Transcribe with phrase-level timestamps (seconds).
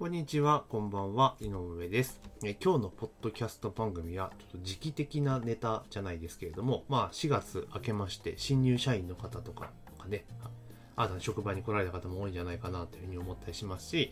[0.00, 2.22] こんにちは、こんばんは、井上です。
[2.42, 10.48] え今日のポッドキャスト番組は、ちょっと時期的なネタじゃないですけれども、まあ4月明けまして、新入社員の方とかがね、あ
[10.96, 14.10] 新たな職場に来られた方も多いんじゃないかなというふうに思ったりしますし、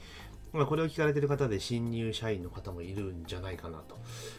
[0.52, 3.96] まあ、これを聞かれている方で新入社員の方もいるんじゃないかなと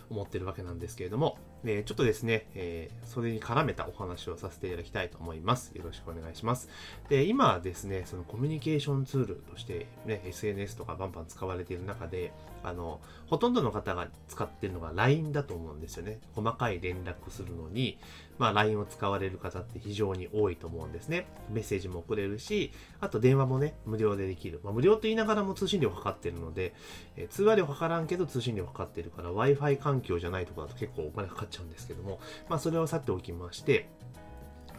[0.10, 5.72] 思ってるわけなんですけれども、えーちょっとですね、えーそれに絡めたお話をさせていただきたいと思います。
[5.76, 6.70] よろしくお願いします。
[7.10, 12.32] で、今ですね、そのコミュニケーションツールとしてね、SNS とかバンバン使われている中で、
[12.64, 16.20] あの、ほとんどの方が使っているのが LINE だと思うんですよね。
[16.36, 17.98] 細かい連絡するのに、
[18.40, 21.28] まあ LINE を使われる方って非常に多いと思うんですね。
[21.52, 24.60] メッセージも送れるし、あと電話もね、無料でできる。
[24.64, 26.74] まあ無料と言いながらも通信料かかってるので、
[27.16, 33.90] えー通話料かからんけど通信料かかってるから Wi-Fi 環境じゃないところだと結構お金かかっちゃうんですけども、まあそれをさておきまして、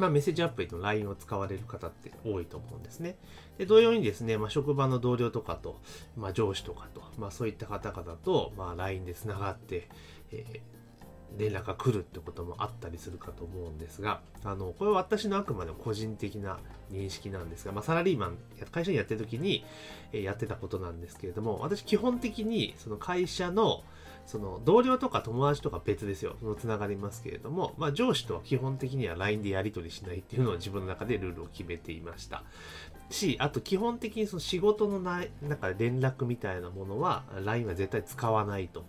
[0.01, 3.17] まあ、メッセージアプリの LINE を使われる方って多いと思うんですね。
[3.59, 5.79] で同様にですね、まあ、職場の同僚とかと、
[6.17, 9.89] まあ、上司とかと、まあ、そういった方々と、まあ、LINE で繋がって、
[10.33, 10.80] えー
[11.39, 16.59] 連絡が来るってこともあったりするかと思うんですが、あの、これは私のあくまでも個人的な
[16.91, 18.39] 認識なんですが、まあ、サラリーマン、
[18.71, 19.65] 会社にやってる時に、
[20.13, 23.83] えやってたことなんですけれども、私基本的にその会社の
[24.27, 26.37] その同僚とか友達とか別ですよ。
[26.41, 32.45] そのつながりますけれども、まあ上司とは基本的には LINE でやり取りしないっていうのを自分の中でルールを決めていました。
[33.11, 38.85] し、あと基本的にその仕事のない、なんか連絡みたいなものは LINE は絶対使わないと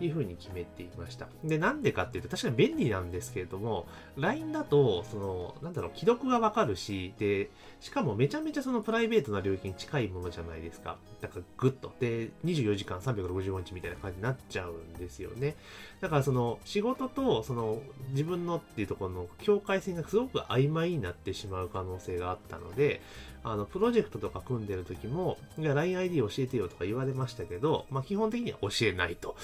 [0.00, 1.28] いうふうに決めていました。
[1.44, 10.96] で、なんでかっていうと確かに便利なんですけれども、LINE だと、その、なんだろう、既読がわかるし、で、しかもめちゃめちゃそのプライベートな領域に近いものじゃないですか。
[11.20, 11.92] だからグッと。
[12.00, 15.56] で、24時間365日みたいな感じになっちゃうんですよね。
[16.00, 23.00] だからその仕事とその自分のっていうところの境界線がすごく曖昧になってしまう可能性があったので、
[23.42, 29.36] あの、プロジェクトとか組んでる時も、いや、LINEID 教えてよとか言われましたけど、まあ基本的には教えないと。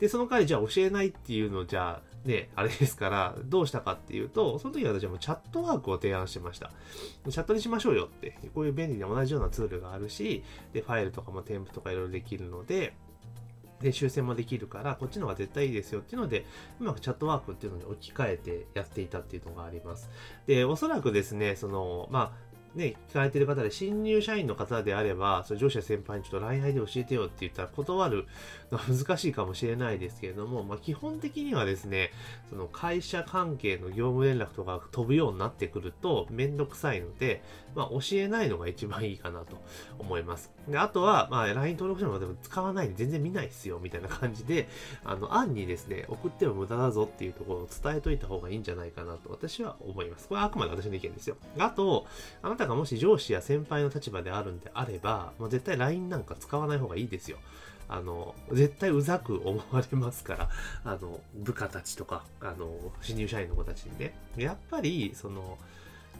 [0.00, 6.70] で、その代わりじゃあ教えないっていうのじゃあ、ね、あれですから、どうしたかっていうと、その時は私はもうチャットワークを提案してました。
[7.30, 8.36] チャットにしましょうよって。
[8.54, 12.94] こういう便利な同じようなツールがあるし、で、ファイルとかも添付とかいろいろできるので、
[13.80, 16.44] で、修正もできるから、こっちの方が絶対いいですよっていうので、
[16.80, 20.10] うまくチャットワークっていうのに置き換えてやっていたっていうのがあります。
[20.46, 22.47] で、おそらくですね、その、まあ、
[22.78, 28.26] ね、聞かれてる方で新入社員の方であれば、それ上司や先輩にちょっと LINE で教えてよって言ったら断る
[28.70, 32.12] のは難しいかもしれないですけれども、まあ基本的にはですね、
[32.48, 37.42] その会社関係の業務連絡とか飛ぶようになってくるとめんどくさいので、
[37.74, 39.60] まあ教えないのが一番いいかなと
[39.98, 40.50] 思います。
[40.68, 44.68] で、あとは、まあ LINE 登録者の方でも使わないで全然見ないっすよ、みたいな感じで、
[45.04, 50.28] あの、案にですね、送っても無駄だぞっていうところを伝えといた方がいいんじゃないかなと私は思います。
[50.28, 51.36] これはあくまで私の意見ですよ。
[51.58, 52.06] あと、
[52.42, 57.38] あなたがもし上司や先輩の立場であるんであれば、もう絶対 LINE なんか使わない方がいいですよ。
[57.88, 60.50] あの、絶対うざく思われますから、
[60.84, 62.70] あの、部下たちとか、あの、
[63.00, 64.14] 新入社員の子たちにね。
[64.36, 65.58] やっぱり、その、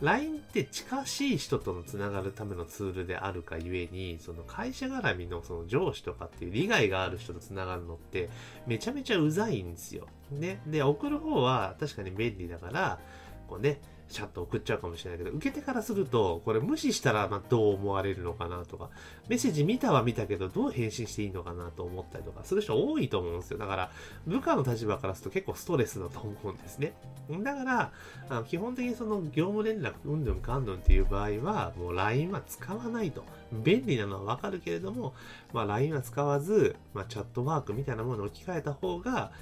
[0.00, 8.28] LINE って近しい人とのつながるためのツールであるかゆえに、その会社絡みのその上司とかっていう利害がある人とつながるのって
[8.66, 10.06] めちゃめちゃうざいんですよ。
[10.30, 10.60] ね。
[10.66, 13.00] で、送る方は確かに便利だから、
[13.48, 18.90] こうね、チャット送っちゃうかもしれないけど、受けてからすると、これ無視したらまどう思われるのかなとか、
[19.28, 23.58] メッセージ見たは見たけど、どう返信していいのかなと思ったりとか、する人多いと思うんですよ。
[23.58, 23.90] だから、
[24.26, 26.94] 部下の立場からすると結構ストレスだと思うんですね。
[27.42, 27.92] だから、
[28.30, 33.24] あの基本的にその業務連絡、うんぬんかんぬんっていう場合は、もう LINE は使わないと。
[33.52, 35.14] 便利なのはわかるけれども、
[35.52, 39.32] まあ LINE は使わず、まあチャットワークみたいなものを置き換えた方が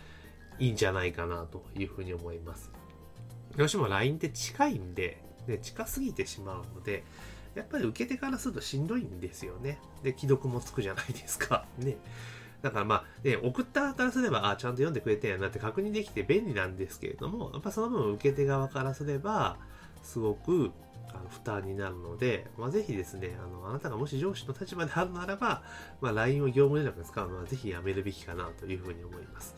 [0.59, 2.71] いいんじゃないかなというふうに思います。
[3.57, 7.05] どうしても LINE って近いんで、ね、近すぎてしまうので、
[7.55, 9.79] やっぱり受け手からするとしんどいんですよね。
[10.03, 11.65] で、既読もつくじゃないですか。
[11.79, 11.97] ね。
[12.63, 19.59] だからまあ、ね、送ったからすれば、あ、ちゃんと読んでくれてんやなって確認できて便利なんですけれども、やっぱその分受け手側からすれば、
[20.03, 20.73] すごく
[21.15, 25.63] あの負担になるので、まあ、ぜひですね、あの、あなたがもし上司の立場であるならば、
[26.01, 29.55] まあ、LINE を業務連絡に使うのはぜひやめるべきかなというふうに思います。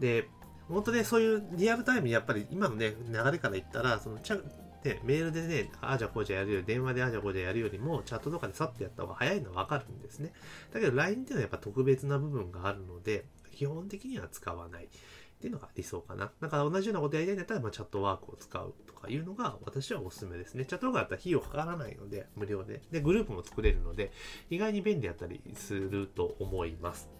[0.00, 0.28] で、
[0.68, 10.32] 本当ね、そういうリアルタイムにやっぱり今のね、流れから言ったら、そのちゃ、ね、メールでね、ああじゃこうじゃやるより、電話でああじゃこうじゃやるよりも、チャットとかでさっとやった方が早いのはわかるんですね。
[10.72, 14.88] だけど LINE っていうのはやっぱ特別な部分があるので、基本的には使わない。
[15.36, 16.30] っていうのが理想かな。
[16.40, 20.64] だから同じようなことやりたいんだったら、まあ、チャットワークを使うとかいうのが私はおすすめですね。
[20.64, 22.80] チャットワークだったら費用かからないので、無料で。
[22.90, 24.12] で、グループも作れるので、
[24.48, 27.10] 意外に便利だったりすると思います。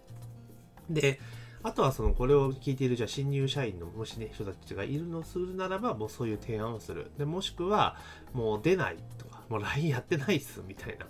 [0.89, 1.19] で、
[1.67, 7.97] あとはそのこれを聞いているじゃあ新入社員のもしね人たちがいるのするならばもうそういう提案をするでもしくは
[8.31, 11.05] もう出ないとか もう LINE やってないっすみたいな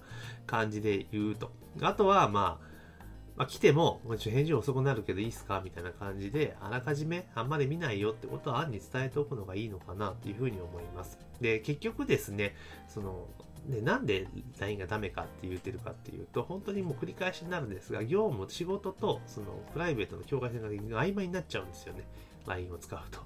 [0.48, 1.52] 感じで言うと
[1.82, 2.78] あとはまあ
[3.38, 11.20] まあ、来ても、もちろん返事遅くなるけどいいっすかみたいな感じで、あらかじめあんまり見ないよってことは案に伝えておくのがいいのかなというふうに思います。
[11.40, 12.56] で、結局ですね、
[12.88, 13.28] その、
[13.68, 14.28] で、なんで
[14.60, 22.04] LINE がダメかって言ってるかっていうと、本当にもう繰り返しになるんですが、業務、仕事とそのプライベートの境界線が曖昧になっちゃうんですよね。
[22.46, 23.20] LINE を使うと。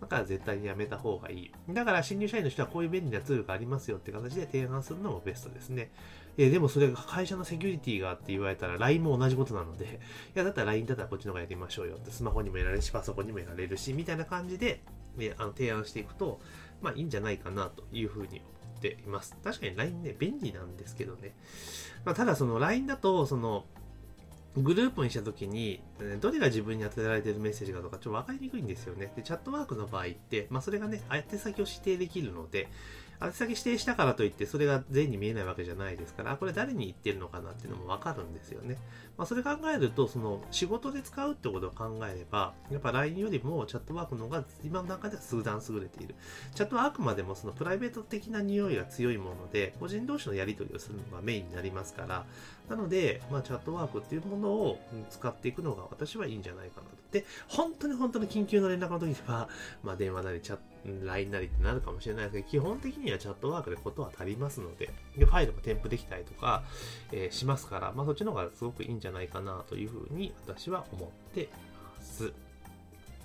[0.00, 1.52] だから絶対にやめた方がいい。
[1.70, 5.90] だから新入社員の人はこういう便利なツールがありますよって形で提案するのもベストですね。
[6.36, 9.88] えでもそれが会社のセキュリティがって言われたら LINE も同じことなので、い
[10.38, 14.80] や、だったら LINE だったらこっちの方がやりましょうよって、スマホにもやられるし、パソコンにもやられるし、みたいな感じで、
[15.16, 16.40] ね、あの提案していくと、
[16.80, 19.36] まあいいんじゃないかなというふうに思ています。
[19.42, 21.34] 確かに LINE ね、便利なんですけどね。
[22.04, 23.64] まあ、ただその LINE だと、その、
[24.56, 25.80] グループにしたときに、
[26.20, 29.12] どれが自分に当てられてるメッセージかとかちょっと分かりにくいんですよね。
[29.14, 32.68] で、チャットワークの場合って、まあそれがね、宛先を指定できるので、
[33.20, 38.76] 宛先指定したからといって、それが全員に見えないわけじゃないですから、これ誰に言ってるのかなっていうのもわかるんですよね。
[39.16, 46.14] まあ、それ考えると、その、仕事で使うってことを考えれば、やっぱ LINE よりもチャットワークの方が今の段階では数段優れている。
[46.54, 52.24] チャットはあくまでもそのプライベート的な匂いが強いもので、個人同士のやり取りをするのがメインになりますから、
[52.68, 54.78] なので、まあ、チャットワークっていうものを
[55.10, 56.96] 使っていくのが私はいいんじゃないかなと。
[57.10, 59.48] で、本当に本当に緊急の連絡の時には、
[59.82, 66.62] まあ、電話なりチャット、LINE なりってなるかもしれないですけど、基本的にはチャットワークでことは足りますので、でファイルも添付できたりとか、
[67.12, 71.48] えー、しますから、まあ、そっちの方がすごくいいんじゃないかなというふうに私は思ってい
[71.96, 72.32] ます。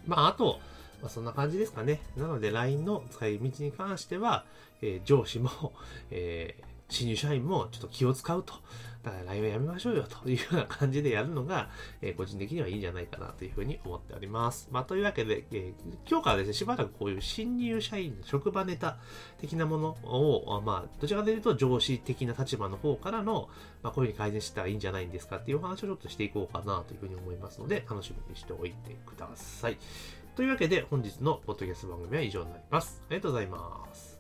[0.06, 0.60] まあ、あと、
[1.02, 2.02] まあ、そんな感じですかね。
[2.18, 4.46] なので LINE の使い道に関しては、
[4.82, 5.74] えー、上司も、
[6.12, 8.54] えー新入社員もちょっと気を使うと。
[9.04, 11.70] だから LINE はやめましょうよというような感じでやるのが、
[12.02, 14.70] えー、個人的にはいいんじゃないかなというふうに思っております。
[14.72, 18.98] まあ、というわけで、えー、今日からですね、しばらくこういう新入社員の職場ネタ
[19.42, 23.50] 的なものを、まあ、どちらかというと上司的な立場の方からの、
[23.82, 29.78] まあ、こういうふうに改善したらいいんじゃないんですかっていうお話をちょっとしていこうかなというふうに思いますので、楽しみにしておいてください。
[30.38, 33.02] というわけで、本日のポッドキャスト番組は以上になります。
[33.10, 34.13] ありがとうございます。